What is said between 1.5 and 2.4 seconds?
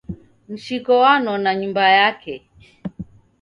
nyumba yake.